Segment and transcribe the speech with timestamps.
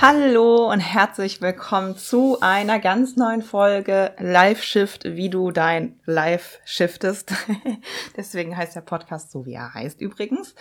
[0.00, 6.60] Hallo und herzlich willkommen zu einer ganz neuen Folge Live Shift, wie du dein Live
[6.64, 7.32] shiftest.
[8.16, 10.54] Deswegen heißt der Podcast so, wie er heißt übrigens.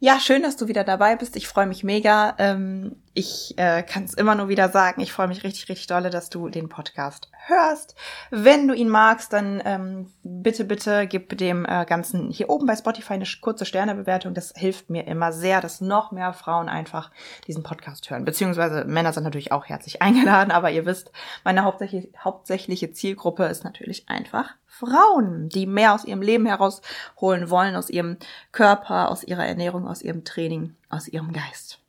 [0.00, 1.36] Ja, schön, dass du wieder dabei bist.
[1.36, 2.34] Ich freue mich mega.
[2.38, 5.00] Ähm, ich äh, kann es immer nur wieder sagen.
[5.00, 7.96] Ich freue mich richtig, richtig dolle, dass du den Podcast hörst.
[8.30, 12.76] Wenn du ihn magst, dann ähm, bitte, bitte gib dem äh, Ganzen hier oben bei
[12.76, 14.32] Spotify eine kurze Sternebewertung.
[14.32, 17.10] Das hilft mir immer sehr, dass noch mehr Frauen einfach
[17.48, 18.24] diesen Podcast hören.
[18.24, 21.10] Beziehungsweise Männer sind natürlich auch herzlich eingeladen, aber ihr wisst,
[21.42, 27.74] meine hauptsächliche, hauptsächliche Zielgruppe ist natürlich einfach Frauen, die mehr aus ihrem Leben herausholen wollen,
[27.74, 28.18] aus ihrem
[28.52, 31.80] Körper, aus ihrer Ernährung, aus ihrem Training, aus ihrem Geist.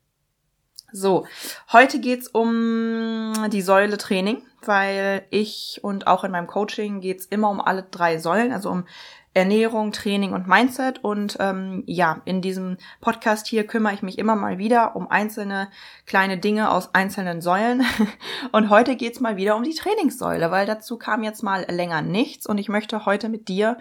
[0.94, 1.25] So,
[1.72, 7.50] heute geht's um die Säule Training, weil ich und auch in meinem Coaching geht's immer
[7.50, 8.86] um alle drei Säulen, also um
[9.34, 11.02] Ernährung, Training und Mindset.
[11.03, 15.69] Und ähm, ja, in diesem Podcast hier kümmere ich mich immer mal wieder um einzelne
[16.06, 17.86] kleine Dinge aus einzelnen Säulen.
[18.52, 22.45] Und heute geht's mal wieder um die Trainingssäule, weil dazu kam jetzt mal länger nichts.
[22.45, 23.78] Und ich möchte heute mit dir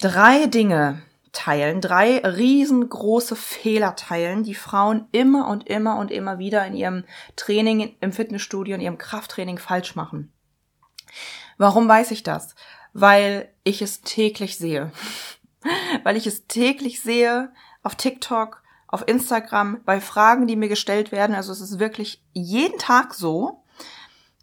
[0.00, 1.00] drei Dinge
[1.34, 7.04] teilen, drei riesengroße Fehler teilen, die Frauen immer und immer und immer wieder in ihrem
[7.36, 10.32] Training im Fitnessstudio, in ihrem Krafttraining falsch machen.
[11.58, 12.54] Warum weiß ich das?
[12.94, 14.90] weil ich es täglich sehe.
[16.04, 21.34] weil ich es täglich sehe auf TikTok, auf Instagram, bei Fragen, die mir gestellt werden.
[21.34, 23.64] Also es ist wirklich jeden Tag so,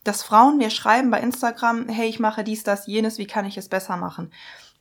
[0.04, 3.58] dass Frauen mir schreiben bei Instagram, hey, ich mache dies, das, jenes, wie kann ich
[3.58, 4.32] es besser machen?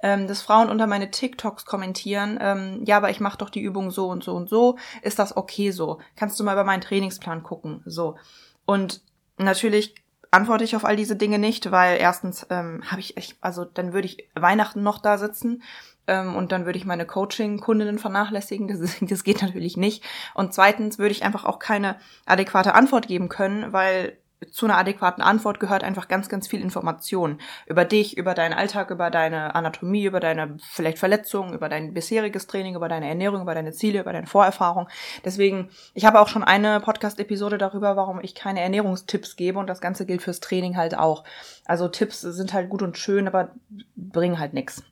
[0.02, 3.90] Ähm, dass Frauen unter meine TikToks kommentieren, ähm, ja, aber ich mache doch die Übung
[3.90, 5.98] so und so und so, ist das okay so?
[6.16, 7.82] Kannst du mal über meinen Trainingsplan gucken?
[7.84, 8.16] So.
[8.64, 9.02] Und
[9.36, 9.94] natürlich
[10.30, 13.92] antworte ich auf all diese Dinge nicht, weil erstens ähm, habe ich echt, also dann
[13.92, 15.62] würde ich Weihnachten noch da sitzen
[16.06, 18.68] ähm, und dann würde ich meine Coaching-Kundinnen vernachlässigen.
[18.68, 20.04] Das, ist, das geht natürlich nicht.
[20.34, 21.96] Und zweitens würde ich einfach auch keine
[22.26, 24.18] adäquate Antwort geben können, weil
[24.50, 28.90] zu einer adäquaten Antwort gehört einfach ganz, ganz viel Information über dich, über deinen Alltag,
[28.90, 33.54] über deine Anatomie, über deine vielleicht Verletzungen, über dein bisheriges Training, über deine Ernährung, über
[33.54, 34.88] deine Ziele, über deine Vorerfahrung.
[35.24, 39.82] Deswegen, ich habe auch schon eine Podcast-Episode darüber, warum ich keine Ernährungstipps gebe und das
[39.82, 41.24] Ganze gilt fürs Training halt auch.
[41.66, 43.50] Also Tipps sind halt gut und schön, aber
[43.94, 44.82] bringen halt nichts.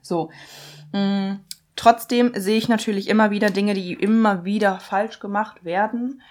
[0.00, 0.30] So.
[0.92, 1.44] Mh, mm,
[1.76, 6.22] trotzdem sehe ich natürlich immer wieder Dinge, die immer wieder falsch gemacht werden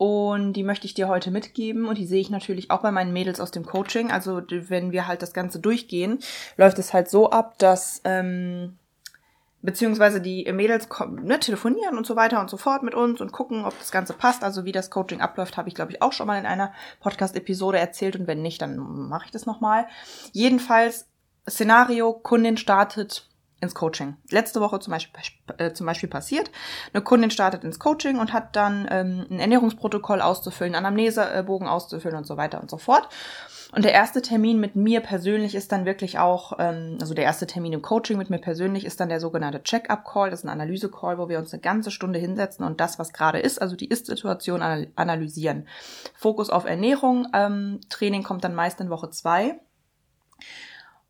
[0.00, 3.12] und die möchte ich dir heute mitgeben und die sehe ich natürlich auch bei meinen
[3.12, 4.10] Mädels aus dem Coaching.
[4.10, 6.20] Also wenn wir halt das Ganze durchgehen,
[6.56, 8.78] läuft es halt so ab, dass ähm,
[9.60, 10.88] beziehungsweise die Mädels
[11.22, 14.14] ne, telefonieren und so weiter und so fort mit uns und gucken, ob das Ganze
[14.14, 14.42] passt.
[14.42, 17.78] Also wie das Coaching abläuft, habe ich glaube ich auch schon mal in einer Podcast-Episode
[17.78, 19.86] erzählt und wenn nicht, dann mache ich das nochmal.
[20.32, 21.08] Jedenfalls
[21.46, 23.28] Szenario: Kundin startet
[23.60, 24.16] ins Coaching.
[24.30, 25.20] Letzte Woche zum Beispiel,
[25.58, 26.50] äh, zum Beispiel passiert.
[26.92, 32.26] Eine Kundin startet ins Coaching und hat dann ähm, ein Ernährungsprotokoll auszufüllen, Anamnesebogen auszufüllen und
[32.26, 33.08] so weiter und so fort.
[33.72, 37.46] Und der erste Termin mit mir persönlich ist dann wirklich auch, ähm, also der erste
[37.46, 40.30] Termin im Coaching mit mir persönlich ist dann der sogenannte Check-up-Call.
[40.30, 43.38] Das ist ein Analyse-Call, wo wir uns eine ganze Stunde hinsetzen und das, was gerade
[43.38, 44.62] ist, also die Ist-Situation
[44.96, 45.68] analysieren.
[46.16, 47.28] Fokus auf Ernährung.
[47.32, 49.60] Ähm, Training kommt dann meist in Woche zwei.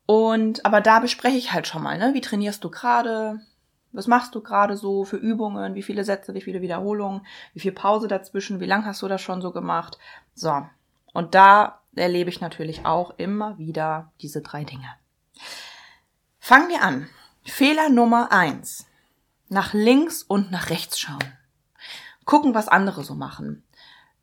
[0.05, 2.13] Und aber da bespreche ich halt schon mal, ne?
[2.13, 3.39] Wie trainierst du gerade?
[3.91, 5.75] Was machst du gerade so für Übungen?
[5.75, 7.25] Wie viele Sätze, wie viele Wiederholungen?
[7.53, 8.59] Wie viel Pause dazwischen?
[8.59, 9.97] Wie lang hast du das schon so gemacht?
[10.33, 10.65] So.
[11.13, 14.87] Und da erlebe ich natürlich auch immer wieder diese drei Dinge.
[16.39, 17.07] Fangen wir an.
[17.43, 18.87] Fehler Nummer eins.
[19.49, 21.37] Nach links und nach rechts schauen.
[22.23, 23.63] Gucken, was andere so machen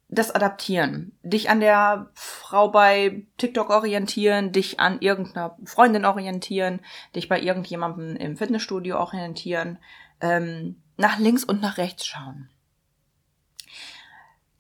[0.08, 1.12] das adaptieren.
[1.22, 6.81] Dich an der Frau bei TikTok orientieren, dich an irgendeiner Freundin orientieren,
[7.14, 9.78] dich bei irgendjemandem im Fitnessstudio orientieren,
[10.20, 12.49] ähm, nach links und nach rechts schauen.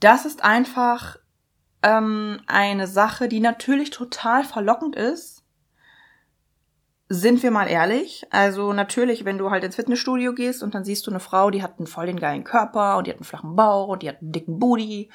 [0.00, 1.16] Das ist einfach
[1.82, 5.37] ähm, eine Sache, die natürlich total verlockend ist,
[7.08, 11.06] sind wir mal ehrlich, also natürlich, wenn du halt ins Fitnessstudio gehst und dann siehst
[11.06, 13.56] du eine Frau, die hat einen voll den geilen Körper und die hat einen flachen
[13.56, 15.10] Bauch und die hat einen dicken Booty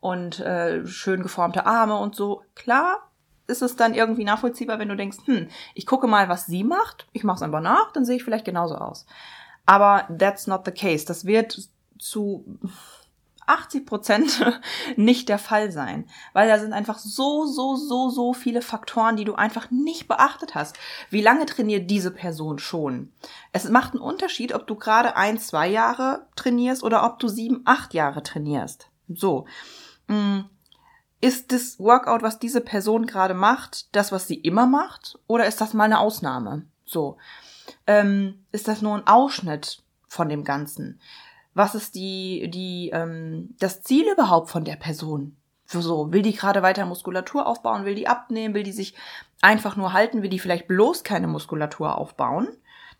[0.00, 3.08] und äh, schön geformte Arme und so, klar
[3.46, 7.08] ist es dann irgendwie nachvollziehbar, wenn du denkst, hm, ich gucke mal, was sie macht,
[7.12, 9.06] ich mache es einfach nach, dann sehe ich vielleicht genauso aus.
[9.64, 11.06] Aber that's not the case.
[11.06, 12.44] Das wird zu
[13.48, 14.60] 80 Prozent
[14.96, 16.08] nicht der Fall sein.
[16.32, 20.54] Weil da sind einfach so, so, so, so viele Faktoren, die du einfach nicht beachtet
[20.54, 20.76] hast.
[21.10, 23.12] Wie lange trainiert diese Person schon?
[23.52, 27.62] Es macht einen Unterschied, ob du gerade ein, zwei Jahre trainierst oder ob du sieben,
[27.64, 28.88] acht Jahre trainierst.
[29.08, 29.46] So.
[30.06, 30.40] Mm.
[31.20, 35.18] Ist das Workout, was diese Person gerade macht, das, was sie immer macht?
[35.26, 36.66] Oder ist das mal eine Ausnahme?
[36.84, 37.16] So.
[37.88, 41.00] Ähm, ist das nur ein Ausschnitt von dem Ganzen?
[41.58, 45.36] Was ist die, die, ähm, das Ziel überhaupt von der Person?
[45.66, 47.84] So, will die gerade weiter Muskulatur aufbauen?
[47.84, 48.54] Will die abnehmen?
[48.54, 48.94] Will die sich
[49.42, 50.22] einfach nur halten?
[50.22, 52.46] Will die vielleicht bloß keine Muskulatur aufbauen?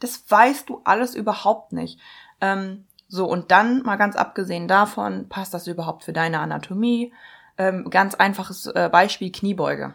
[0.00, 2.00] Das weißt du alles überhaupt nicht.
[2.40, 7.12] Ähm, so, und dann mal ganz abgesehen davon, passt das überhaupt für deine Anatomie?
[7.58, 9.94] Ähm, ganz einfaches äh, Beispiel Kniebeuge.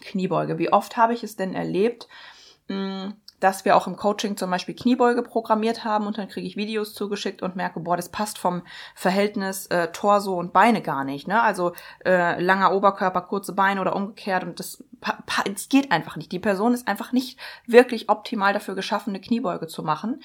[0.00, 0.56] Kniebeuge.
[0.56, 2.08] Wie oft habe ich es denn erlebt,
[2.68, 6.56] hm, dass wir auch im Coaching zum Beispiel Kniebeuge programmiert haben und dann kriege ich
[6.56, 8.62] Videos zugeschickt und merke, boah, das passt vom
[8.94, 11.26] Verhältnis äh, Torso und Beine gar nicht.
[11.26, 11.42] Ne?
[11.42, 11.72] Also
[12.04, 14.84] äh, langer Oberkörper, kurze Beine oder umgekehrt und das,
[15.54, 16.30] das geht einfach nicht.
[16.32, 20.22] Die Person ist einfach nicht wirklich optimal dafür geschaffen, eine Kniebeuge zu machen.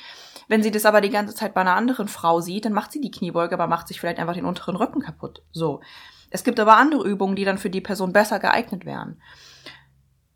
[0.47, 3.01] Wenn sie das aber die ganze Zeit bei einer anderen Frau sieht, dann macht sie
[3.01, 5.41] die Kniebeuge, aber macht sich vielleicht einfach den unteren Rücken kaputt.
[5.51, 5.81] So.
[6.31, 9.21] Es gibt aber andere Übungen, die dann für die Person besser geeignet wären.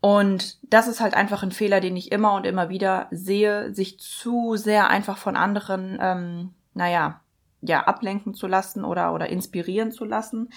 [0.00, 3.98] Und das ist halt einfach ein Fehler, den ich immer und immer wieder sehe, sich
[3.98, 7.20] zu sehr einfach von anderen, ähm, naja,
[7.62, 10.48] ja, ablenken zu lassen oder, oder inspirieren zu lassen.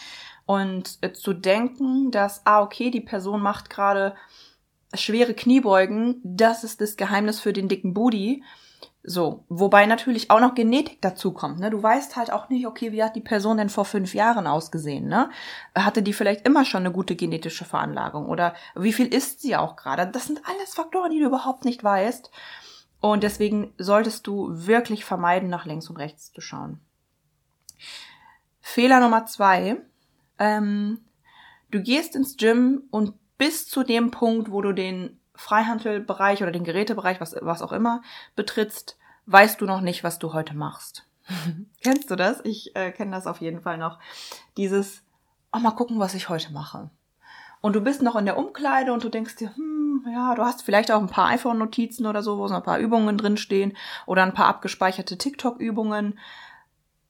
[0.45, 4.15] Und äh, zu denken, dass, ah, okay, die Person macht gerade
[4.93, 8.43] schwere Kniebeugen, das ist das Geheimnis für den dicken Booty
[9.05, 11.59] so, wobei natürlich auch noch Genetik dazu kommt.
[11.59, 11.69] Ne?
[11.69, 15.09] Du weißt halt auch nicht, okay, wie hat die Person denn vor fünf Jahren ausgesehen?
[15.09, 15.29] Ne?
[15.75, 18.27] Hatte die vielleicht immer schon eine gute genetische Veranlagung?
[18.27, 20.07] Oder wie viel isst sie auch gerade?
[20.07, 22.31] Das sind alles Faktoren, die du überhaupt nicht weißt.
[23.01, 26.79] Und deswegen solltest du wirklich vermeiden, nach links und rechts zu schauen.
[28.61, 29.81] Fehler Nummer zwei.
[30.39, 31.01] Ähm,
[31.71, 36.63] du gehst ins Gym und bis zu dem Punkt, wo du den Freihandelbereich oder den
[36.63, 38.01] Gerätebereich, was, was auch immer,
[38.35, 41.05] betrittst, weißt du noch nicht, was du heute machst.
[41.83, 42.41] Kennst du das?
[42.43, 43.99] Ich äh, kenne das auf jeden Fall noch.
[44.57, 45.03] Dieses,
[45.51, 46.89] oh, mal gucken, was ich heute mache.
[47.61, 50.63] Und du bist noch in der Umkleide und du denkst dir, hm, ja, du hast
[50.63, 54.33] vielleicht auch ein paar iPhone-Notizen oder so, wo so ein paar Übungen drinstehen oder ein
[54.33, 56.19] paar abgespeicherte TikTok-Übungen.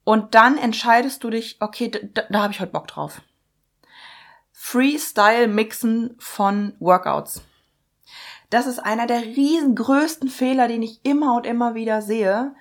[0.03, 3.21] Und dann entscheidest du dich, okay, da, da habe ich heute Bock drauf.
[4.51, 7.41] Freestyle-Mixen von Workouts.
[8.53, 12.53] Das ist einer der riesengrößten Fehler, den ich immer und immer wieder sehe,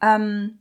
[0.00, 0.60] ähm,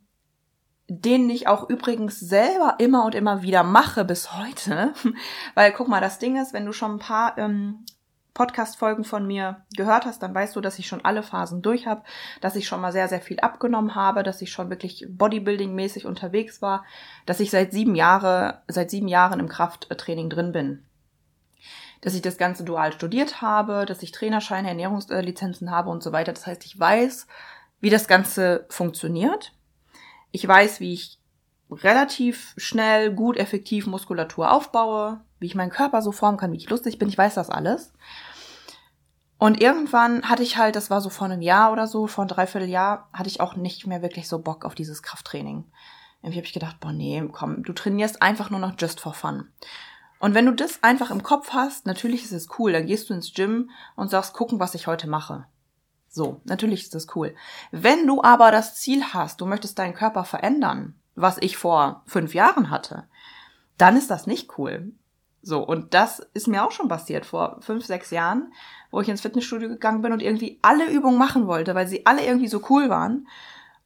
[0.88, 4.96] den ich auch übrigens selber immer und immer wieder mache bis heute.
[5.54, 7.86] Weil guck mal, das Ding ist, wenn du schon ein paar ähm,
[8.34, 12.02] Podcast-Folgen von mir gehört hast, dann weißt du, dass ich schon alle Phasen durch habe,
[12.42, 16.60] dass ich schon mal sehr, sehr viel abgenommen habe, dass ich schon wirklich Bodybuilding-mäßig unterwegs
[16.64, 16.86] war,
[17.28, 20.84] dass ich seit sieben Jahre, seit sieben Jahren im Krafttraining drin bin
[22.02, 26.34] dass ich das Ganze dual studiert habe, dass ich Trainerscheine, Ernährungslizenzen habe und so weiter.
[26.34, 27.28] Das heißt, ich weiß,
[27.80, 29.54] wie das Ganze funktioniert.
[30.32, 31.20] Ich weiß, wie ich
[31.70, 36.70] relativ schnell, gut, effektiv Muskulatur aufbaue, wie ich meinen Körper so formen kann, wie ich
[36.70, 37.08] lustig bin.
[37.08, 37.94] Ich weiß das alles.
[39.38, 42.30] Und irgendwann hatte ich halt, das war so vor einem Jahr oder so, vor einem
[42.30, 45.66] Dreivierteljahr, hatte ich auch nicht mehr wirklich so Bock auf dieses Krafttraining.
[46.22, 49.48] Irgendwie habe ich gedacht, boah, nee, komm, du trainierst einfach nur noch just for fun.
[50.22, 53.16] Und wenn du das einfach im Kopf hast, natürlich ist es cool, dann gehst du
[53.16, 55.48] ins Gym und sagst, gucken, was ich heute mache.
[56.10, 57.34] So, natürlich ist das cool.
[57.72, 62.36] Wenn du aber das Ziel hast, du möchtest deinen Körper verändern, was ich vor fünf
[62.36, 63.06] Jahren hatte,
[63.80, 64.92] dann ist das nicht cool.
[65.42, 68.54] So, und das ist mir auch schon passiert vor fünf, sechs Jahren,
[68.92, 72.24] wo ich ins Fitnessstudio gegangen bin und irgendwie alle Übungen machen wollte, weil sie alle
[72.24, 73.26] irgendwie so cool waren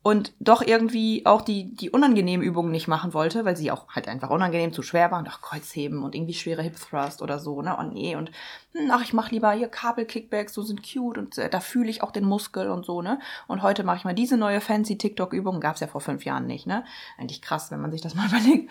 [0.05, 4.07] und doch irgendwie auch die, die unangenehmen Übungen nicht machen wollte, weil sie auch halt
[4.07, 5.27] einfach unangenehm zu schwer waren.
[5.27, 7.75] Ach, Kreuzheben und irgendwie schwere Hip Thrust oder so, ne?
[7.75, 8.29] Und nee, und
[8.73, 12.03] hm, ach, ich mach lieber hier Kabelkickbacks, so sind cute und äh, da fühle ich
[12.03, 13.19] auch den Muskel und so, ne?
[13.47, 16.67] Und heute mache ich mal diese neue fancy TikTok-Übung, gab's ja vor fünf Jahren nicht,
[16.67, 16.85] ne?
[17.17, 18.69] Eigentlich krass, wenn man sich das mal überlegt.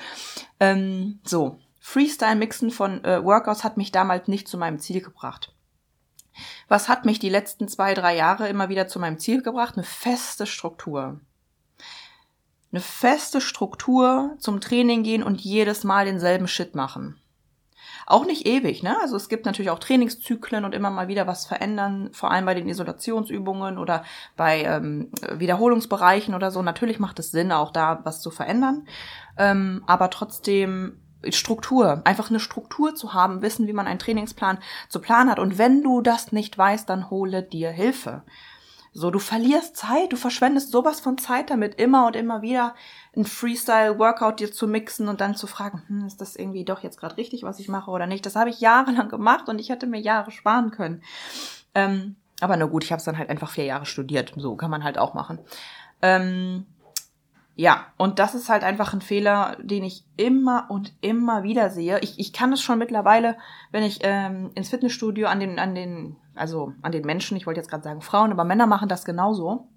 [0.61, 5.54] Ähm, so, Freestyle-Mixen von äh, Workouts hat mich damals nicht zu meinem Ziel gebracht.
[6.69, 9.75] Was hat mich die letzten zwei, drei Jahre immer wieder zu meinem Ziel gebracht?
[9.77, 11.21] Eine feste Struktur.
[12.73, 17.21] Eine feste Struktur zum Training gehen und jedes Mal denselben Shit machen.
[18.07, 18.97] Auch nicht ewig, ne?
[19.01, 22.55] Also es gibt natürlich auch Trainingszyklen und immer mal wieder was verändern, vor allem bei
[22.55, 24.05] den Isolationsübungen oder
[24.37, 26.63] bei ähm, Wiederholungsbereichen oder so.
[26.63, 28.87] Natürlich macht es Sinn, auch da was zu verändern.
[29.39, 31.01] Ähm, aber trotzdem
[31.33, 35.39] Struktur, einfach eine Struktur zu haben, wissen, wie man einen Trainingsplan zu planen hat.
[35.39, 38.23] Und wenn du das nicht weißt, dann hole dir Hilfe.
[38.97, 42.77] So, du verlierst Zeit, du verschwendest sowas von Zeit damit, immer und immer wieder
[43.17, 47.01] ein Freestyle-Workout dir zu mixen und dann zu fragen, hm, ist das irgendwie doch jetzt
[47.01, 48.25] gerade richtig, was ich mache oder nicht.
[48.25, 51.03] Das habe ich jahrelang gemacht und ich hätte mir Jahre sparen können.
[51.75, 54.33] Ähm, aber na gut, ich habe es dann halt einfach vier Jahre studiert.
[54.37, 55.41] So kann man halt auch machen.
[56.01, 56.67] Ähm,
[57.57, 62.01] ja, und das ist halt einfach ein Fehler, den ich immer und immer wieder sehe.
[62.01, 63.37] Ich, ich kann es schon mittlerweile,
[63.71, 67.61] wenn ich ähm, ins Fitnessstudio an den, an den, also an den Menschen, ich wollte
[67.61, 69.69] jetzt gerade sagen Frauen, aber Männer machen das genauso,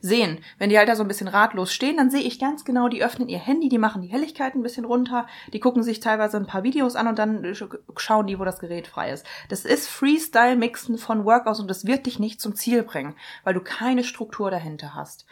[0.00, 0.40] sehen.
[0.58, 3.04] Wenn die halt da so ein bisschen ratlos stehen, dann sehe ich ganz genau, die
[3.04, 6.46] öffnen ihr Handy, die machen die Helligkeit ein bisschen runter, die gucken sich teilweise ein
[6.46, 7.54] paar Videos an und dann
[7.96, 9.24] schauen die, wo das Gerät frei ist.
[9.48, 13.14] Das ist Freestyle-Mixen von Workouts und das wird dich nicht zum Ziel bringen,
[13.44, 15.24] weil du keine Struktur dahinter hast.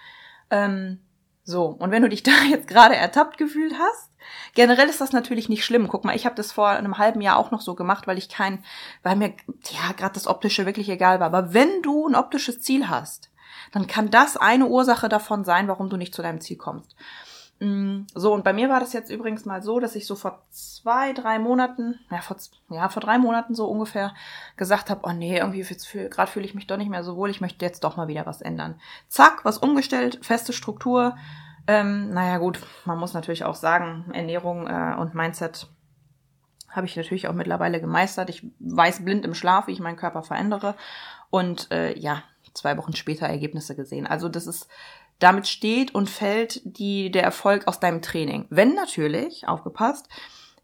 [0.51, 1.01] Ähm,
[1.45, 4.11] so, und wenn du dich da jetzt gerade ertappt gefühlt hast,
[4.55, 5.89] generell ist das natürlich nicht schlimm.
[5.89, 8.29] Guck mal, ich habe das vor einem halben Jahr auch noch so gemacht, weil ich
[8.29, 8.65] kein,
[9.03, 9.35] weil mir
[9.71, 11.27] ja gerade das optische wirklich egal war.
[11.27, 13.31] Aber wenn du ein optisches Ziel hast,
[13.73, 16.95] dann kann das eine Ursache davon sein, warum du nicht zu deinem Ziel kommst.
[17.63, 20.43] Mm, so, und bei mir war das jetzt übrigens mal so, dass ich so vor
[20.51, 22.37] zwei, drei Monaten, ja, vor,
[22.71, 24.15] ja, vor drei Monaten so ungefähr
[24.57, 25.65] gesagt habe, oh nee, irgendwie
[26.11, 28.27] gerade fühle ich mich doch nicht mehr so wohl, ich möchte jetzt doch mal wieder
[28.27, 28.81] was ändern.
[29.07, 31.17] Zack, was umgestellt, feste Struktur.
[31.69, 35.69] Ähm, naja, gut, man muss natürlich auch sagen, Ernährung äh, und Mindset
[36.69, 38.29] habe ich natürlich auch mittlerweile gemeistert.
[38.29, 40.75] Ich weiß blind im Schlaf, wie ich meinen Körper verändere.
[41.31, 44.07] Und äh, ja, zwei Wochen später Ergebnisse gesehen.
[44.07, 44.69] Also das ist
[45.23, 48.47] damit steht und fällt die, der Erfolg aus deinem Training.
[48.51, 50.09] Wenn natürlich, aufgepasst,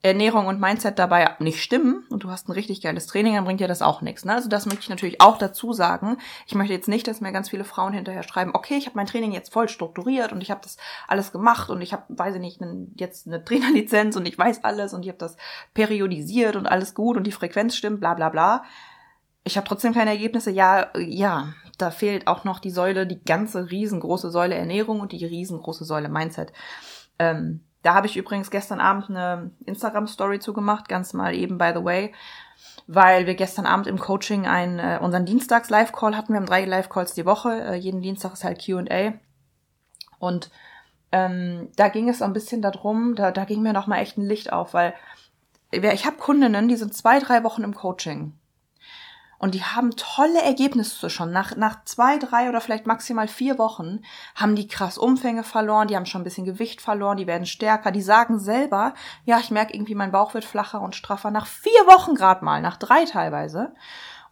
[0.01, 3.59] Ernährung und Mindset dabei nicht stimmen und du hast ein richtig geiles Training, dann bringt
[3.59, 4.25] dir das auch nichts.
[4.25, 4.33] Ne?
[4.33, 6.19] Also das möchte ich natürlich auch dazu sagen.
[6.47, 9.07] Ich möchte jetzt nicht, dass mir ganz viele Frauen hinterher schreiben, okay, ich habe mein
[9.07, 10.77] Training jetzt voll strukturiert und ich habe das
[11.09, 12.61] alles gemacht und ich habe, weiß ich nicht,
[12.95, 15.37] jetzt eine Trainerlizenz und ich weiß alles und ich habe das
[15.75, 18.63] periodisiert und alles gut und die Frequenz stimmt, bla bla bla.
[19.49, 20.51] Ich habe trotzdem keine Ergebnisse.
[20.51, 25.25] Ja, ja, da fehlt auch noch die Säule, die ganze riesengroße Säule Ernährung und die
[25.25, 26.53] riesengroße Säule Mindset.
[27.19, 31.83] Ähm, da habe ich übrigens gestern Abend eine Instagram-Story zugemacht, ganz mal eben by the
[31.83, 32.13] way,
[32.87, 36.35] weil wir gestern Abend im Coaching einen, äh, unseren Dienstags-Live-Call hatten.
[36.35, 37.51] Wir haben drei Live-Calls die Woche.
[37.51, 39.15] Äh, jeden Dienstag ist halt Q&A.
[40.19, 40.51] Und
[41.11, 44.53] ähm, da ging es ein bisschen darum, da, da ging mir nochmal echt ein Licht
[44.53, 44.93] auf, weil
[45.71, 48.38] ich habe Kundinnen, die sind zwei, drei Wochen im Coaching.
[49.39, 51.31] Und die haben tolle Ergebnisse schon.
[51.31, 54.01] Nach, nach zwei, drei oder vielleicht maximal vier Wochen
[54.35, 57.93] haben die krass Umfänge verloren, die haben schon ein bisschen Gewicht verloren, die werden stärker.
[57.93, 61.31] Die sagen selber, ja, ich merke irgendwie, mein Bauch wird flacher und straffer.
[61.31, 63.75] Nach vier Wochen gerade mal, nach drei teilweise.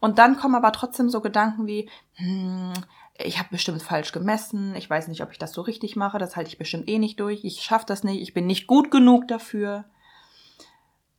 [0.01, 2.73] Und dann kommen aber trotzdem so Gedanken wie, hm,
[3.19, 6.37] ich habe bestimmt falsch gemessen, ich weiß nicht, ob ich das so richtig mache, das
[6.37, 9.29] halte ich bestimmt eh nicht durch, ich schaffe das nicht, ich bin nicht gut genug
[9.29, 9.85] dafür.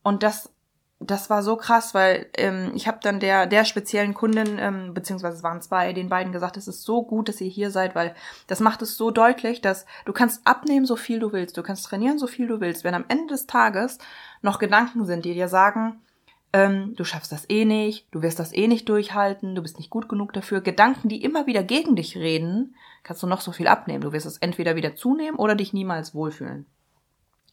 [0.02, 0.52] Und das
[1.00, 5.36] das war so krass, weil ähm, ich habe dann der der speziellen Kundin, ähm, beziehungsweise
[5.36, 8.14] es waren zwei, den beiden gesagt, es ist so gut, dass ihr hier seid, weil
[8.48, 11.86] das macht es so deutlich, dass du kannst abnehmen, so viel du willst, du kannst
[11.86, 12.82] trainieren, so viel du willst.
[12.82, 13.98] Wenn am Ende des Tages
[14.42, 16.00] noch Gedanken sind, die dir sagen,
[16.52, 19.90] ähm, du schaffst das eh nicht, du wirst das eh nicht durchhalten, du bist nicht
[19.90, 22.74] gut genug dafür, Gedanken, die immer wieder gegen dich reden,
[23.04, 24.00] kannst du noch so viel abnehmen.
[24.00, 26.66] Du wirst es entweder wieder zunehmen oder dich niemals wohlfühlen.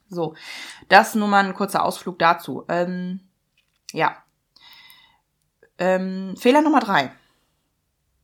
[0.10, 0.36] So,
[0.90, 2.64] das nur mal ein kurzer Ausflug dazu.
[2.70, 3.20] Ähm,
[3.92, 4.18] ja.
[5.78, 7.12] Ähm, Fehler Nummer drei.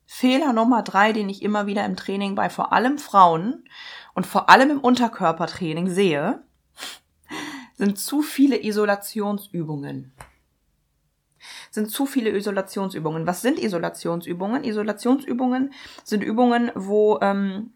[0.06, 3.64] Fehler Nummer drei, den ich immer wieder im Training bei vor allem Frauen
[4.14, 6.44] und vor allem im Unterkörpertraining sehe,
[7.76, 10.14] sind zu viele Isolationsübungen.
[11.72, 13.26] Sind zu viele Isolationsübungen.
[13.26, 14.64] Was sind Isolationsübungen?
[14.64, 17.74] Isolationsübungen sind Übungen, wo, ähm,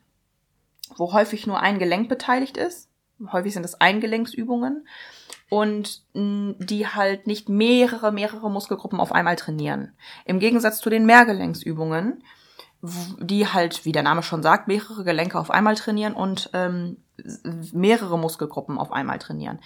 [0.98, 2.90] wo häufig nur ein Gelenk beteiligt ist.
[3.32, 4.88] Häufig sind es Eingelenksübungen
[5.50, 9.94] und die halt nicht mehrere, mehrere Muskelgruppen auf einmal trainieren.
[10.26, 12.24] Im Gegensatz zu den Mehrgelenksübungen,
[13.20, 16.98] die halt, wie der Name schon sagt, mehrere Gelenke auf einmal trainieren und ähm,
[17.72, 19.60] mehrere Muskelgruppen auf einmal trainieren.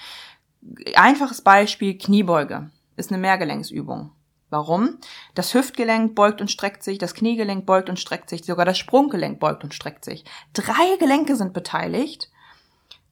[0.95, 4.11] Einfaches Beispiel, Kniebeuge ist eine Mehrgelenksübung.
[4.49, 4.97] Warum?
[5.35, 9.39] Das Hüftgelenk beugt und streckt sich, das Kniegelenk beugt und streckt sich, sogar das Sprunggelenk
[9.39, 10.25] beugt und streckt sich.
[10.53, 12.29] Drei Gelenke sind beteiligt.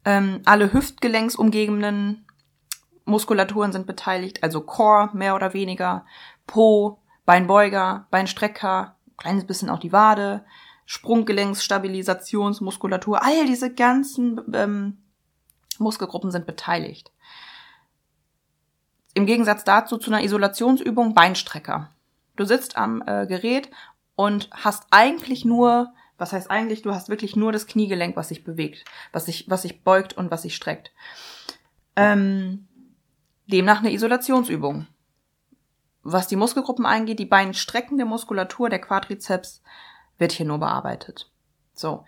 [0.07, 2.25] Ähm, alle hüftgelenksumgebenden
[3.03, 6.05] Muskulaturen sind beteiligt, also Core mehr oder weniger,
[6.45, 10.45] Po, Beinbeuger, Beinstrecker, kleines bisschen auch die Wade,
[10.85, 14.99] Sprunggelenksstabilisationsmuskulatur, all diese ganzen ähm,
[15.77, 17.11] Muskelgruppen sind beteiligt.
[19.13, 21.89] Im Gegensatz dazu zu einer Isolationsübung Beinstrecker.
[22.37, 23.69] Du sitzt am äh, Gerät
[24.15, 28.43] und hast eigentlich nur, was heißt eigentlich, du hast wirklich nur das Kniegelenk, was sich
[28.43, 30.91] bewegt, was sich, was sich beugt und was sich streckt.
[31.95, 32.67] Ähm,
[33.47, 34.87] Demnach eine Isolationsübung.
[36.03, 39.61] Was die Muskelgruppen eingeht, die beinstreckende Muskulatur, der Quadrizeps,
[40.17, 41.31] wird hier nur bearbeitet.
[41.73, 42.05] So.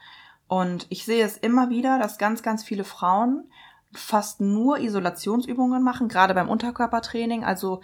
[0.48, 3.50] Und ich sehe es immer wieder, dass ganz, ganz viele Frauen
[3.92, 7.44] fast nur Isolationsübungen machen, gerade beim Unterkörpertraining.
[7.44, 7.82] Also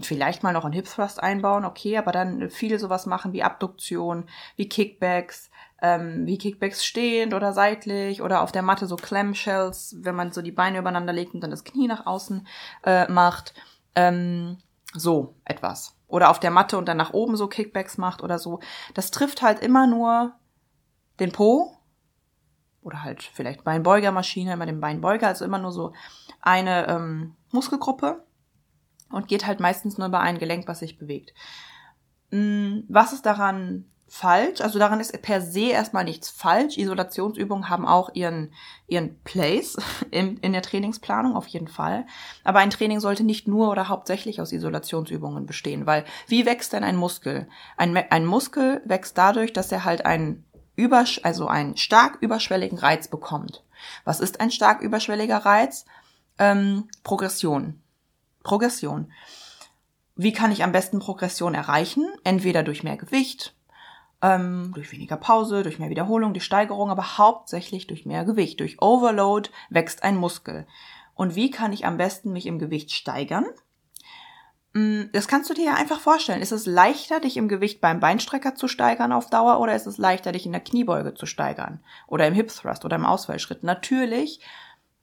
[0.00, 4.24] vielleicht mal noch einen Hip Thrust einbauen, okay, aber dann viele sowas machen wie Abduktion,
[4.56, 5.50] wie Kickbacks,
[5.82, 10.40] ähm, wie Kickbacks stehend oder seitlich oder auf der Matte so Clamshells, wenn man so
[10.40, 12.46] die Beine übereinander legt und dann das Knie nach außen
[12.84, 13.52] äh, macht.
[13.94, 14.58] Ähm,
[14.94, 15.96] so etwas.
[16.06, 18.60] Oder auf der Matte und dann nach oben so Kickbacks macht oder so.
[18.94, 20.32] Das trifft halt immer nur
[21.20, 21.76] den Po
[22.82, 25.92] oder halt vielleicht Beinbeugermaschine, immer den Beinbeuger, also immer nur so
[26.40, 28.24] eine ähm, Muskelgruppe
[29.12, 31.32] und geht halt meistens nur über ein Gelenk, was sich bewegt.
[32.30, 34.60] Hm, was ist daran falsch?
[34.60, 36.76] Also daran ist per se erstmal nichts falsch.
[36.76, 38.52] Isolationsübungen haben auch ihren,
[38.86, 39.78] ihren Place
[40.10, 42.06] in, in der Trainingsplanung, auf jeden Fall.
[42.44, 46.84] Aber ein Training sollte nicht nur oder hauptsächlich aus Isolationsübungen bestehen, weil wie wächst denn
[46.84, 47.48] ein Muskel?
[47.78, 50.44] Ein, ein Muskel wächst dadurch, dass er halt einen
[50.76, 53.64] über, also einen stark überschwelligen Reiz bekommt.
[54.04, 55.86] Was ist ein stark überschwelliger Reiz?
[56.38, 57.82] Ähm, Progression.
[58.42, 59.12] Progression.
[60.14, 62.06] Wie kann ich am besten Progression erreichen?
[62.24, 63.54] Entweder durch mehr Gewicht,
[64.20, 68.60] ähm, durch weniger Pause, durch mehr Wiederholung, durch Steigerung, aber hauptsächlich durch mehr Gewicht.
[68.60, 70.66] Durch Overload wächst ein Muskel.
[71.14, 73.46] Und wie kann ich am besten mich im Gewicht steigern?
[74.74, 76.40] Mm, das kannst du dir ja einfach vorstellen.
[76.40, 79.98] Ist es leichter, dich im Gewicht beim Beinstrecker zu steigern auf Dauer oder ist es
[79.98, 81.80] leichter, dich in der Kniebeuge zu steigern?
[82.06, 83.62] Oder im Hip Thrust oder im Ausfallschritt?
[83.62, 84.40] Natürlich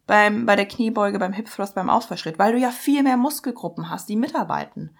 [0.10, 3.92] beim, bei der Kniebeuge, beim Hip Thrust, beim Ausfallschritt, weil du ja viel mehr Muskelgruppen
[3.92, 4.98] hast, die mitarbeiten.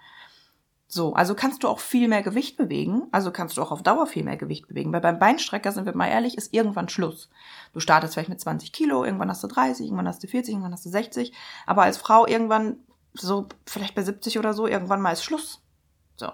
[0.86, 4.06] So, also kannst du auch viel mehr Gewicht bewegen, also kannst du auch auf Dauer
[4.06, 7.28] viel mehr Gewicht bewegen, weil beim Beinstrecker, sind wir mal ehrlich, ist irgendwann Schluss.
[7.72, 10.72] Du startest vielleicht mit 20 Kilo, irgendwann hast du 30, irgendwann hast du 40, irgendwann
[10.72, 11.32] hast du 60,
[11.66, 12.76] aber als Frau irgendwann
[13.12, 15.60] so vielleicht bei 70 oder so, irgendwann mal ist Schluss.
[16.14, 16.30] So.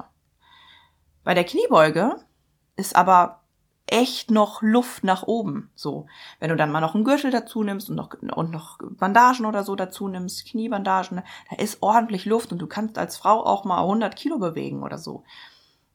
[1.24, 2.16] Bei der Kniebeuge
[2.76, 3.40] ist aber
[3.86, 5.70] echt noch Luft nach oben.
[5.74, 6.06] So,
[6.40, 9.62] wenn du dann mal noch einen Gürtel dazu nimmst und noch, und noch Bandagen oder
[9.62, 13.80] so dazu nimmst, Kniebandagen, da ist ordentlich Luft und du kannst als Frau auch mal
[13.80, 15.24] 100 Kilo bewegen oder so,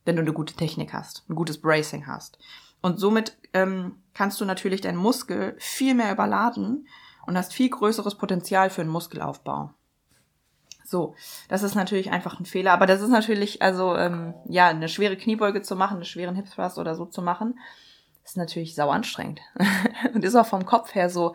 [0.06, 2.40] wenn du eine gute Technik hast, ein gutes Bracing hast.
[2.82, 6.88] Und somit ähm, kannst du natürlich deinen Muskel viel mehr überladen
[7.28, 9.74] und hast viel größeres Potenzial für einen Muskelaufbau.
[10.92, 11.16] So,
[11.48, 15.16] das ist natürlich einfach ein Fehler, aber das ist natürlich, also ähm, ja, eine schwere
[15.16, 17.58] Kniebeuge zu machen, einen schweren Hip Thrust oder so zu machen,
[18.26, 19.40] ist natürlich sau anstrengend
[20.14, 21.34] und ist auch vom Kopf her so,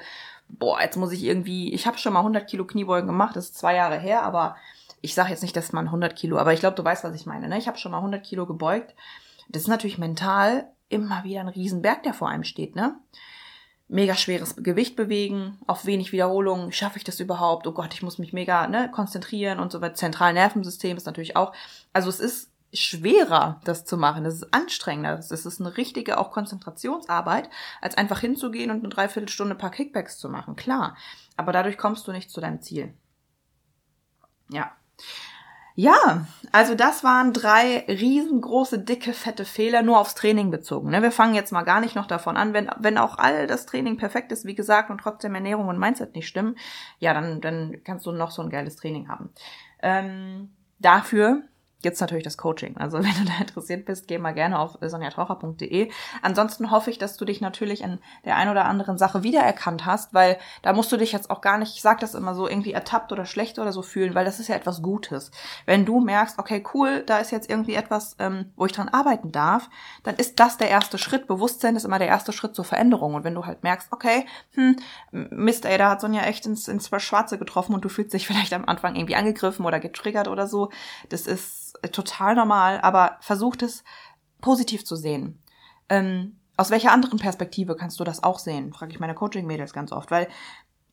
[0.49, 3.59] boah, jetzt muss ich irgendwie, ich habe schon mal 100 Kilo Kniebeugen gemacht, das ist
[3.59, 4.57] zwei Jahre her, aber
[5.01, 7.25] ich sage jetzt nicht, dass man 100 Kilo, aber ich glaube, du weißt, was ich
[7.25, 7.49] meine.
[7.49, 7.57] Ne?
[7.57, 8.95] Ich habe schon mal 100 Kilo gebeugt.
[9.49, 12.97] Das ist natürlich mental immer wieder ein Riesenberg, der vor einem steht, ne?
[13.89, 17.67] Mega schweres Gewicht bewegen, auf wenig Wiederholungen, schaffe ich das überhaupt?
[17.67, 19.95] Oh Gott, ich muss mich mega ne, konzentrieren und so weiter.
[19.95, 21.53] Zentralnervensystem ist natürlich auch.
[21.93, 24.25] Also es ist schwerer, das zu machen.
[24.25, 25.19] Es ist anstrengender.
[25.19, 27.49] Es ist eine richtige auch Konzentrationsarbeit,
[27.81, 30.57] als einfach hinzugehen und eine Dreiviertelstunde ein paar Kickbacks zu machen.
[30.57, 30.97] Klar.
[31.37, 32.93] Aber dadurch kommst du nicht zu deinem Ziel.
[34.51, 34.73] Ja.
[35.79, 40.89] Ja, also das waren drei riesengroße, dicke, fette Fehler nur aufs Training bezogen.
[40.89, 41.03] Ne?
[41.03, 43.99] Wir fangen jetzt mal gar nicht noch davon an, wenn, wenn auch all das Training
[43.99, 46.57] perfekt ist, wie gesagt, und trotzdem Ernährung und Mindset nicht stimmen,
[46.99, 49.29] ja, dann, dann kannst du noch so ein geiles Training haben.
[49.83, 51.43] Ähm, dafür
[51.87, 52.77] gibt's natürlich das Coaching.
[52.79, 55.89] Also wenn du da interessiert bist, geh mal gerne auf sonjatraucher.de.
[56.21, 60.13] Ansonsten hoffe ich, dass du dich natürlich in der ein oder anderen Sache wiedererkannt hast,
[60.13, 62.73] weil da musst du dich jetzt auch gar nicht, ich sag das immer so, irgendwie
[62.73, 65.31] ertappt oder schlecht oder so fühlen, weil das ist ja etwas Gutes.
[65.65, 69.31] Wenn du merkst, okay, cool, da ist jetzt irgendwie etwas, ähm, wo ich dran arbeiten
[69.31, 69.71] darf,
[70.03, 71.29] dann ist das der erste Schritt.
[71.29, 73.15] Bewusstsein ist immer der erste Schritt zur Veränderung.
[73.15, 74.75] Und wenn du halt merkst, okay, hm,
[75.13, 78.53] Mist, ey, da hat Sonja echt ins, ins Schwarze getroffen und du fühlst dich vielleicht
[78.53, 80.71] am Anfang irgendwie angegriffen oder getriggert oder so,
[81.11, 81.29] das
[81.83, 83.85] ist total normal, aber versucht es
[84.41, 85.43] positiv zu sehen.
[85.89, 88.73] Ähm, aus welcher anderen Perspektive kannst du das auch sehen?
[88.73, 90.29] Frage ich meine Coaching-Mädels ganz oft, weil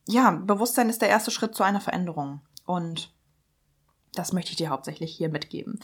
[0.08, 2.42] ja, Bewusstsein ist der erste Schritt zu einer Veränderung.
[2.66, 3.14] Und
[4.14, 5.80] das möchte ich dir hauptsächlich hier mitgeben.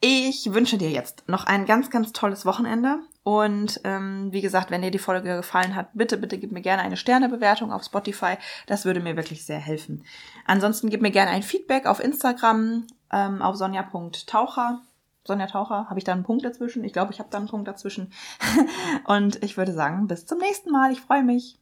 [0.00, 2.98] Ich wünsche dir jetzt noch ein ganz, ganz tolles Wochenende.
[3.22, 6.82] Und ähm, wie gesagt, wenn dir die Folge gefallen hat, bitte, bitte gib mir gerne
[6.82, 8.34] eine Sternebewertung auf Spotify.
[8.66, 10.04] Das würde mir wirklich sehr helfen.
[10.44, 14.80] Ansonsten gib mir gerne ein Feedback auf Instagram ähm, auf sonja.taucher.
[15.24, 16.82] Sonja Taucher, habe ich da einen Punkt dazwischen?
[16.82, 18.12] Ich glaube, ich habe da einen Punkt dazwischen.
[19.04, 20.90] Und ich würde sagen, bis zum nächsten Mal.
[20.90, 21.61] Ich freue mich.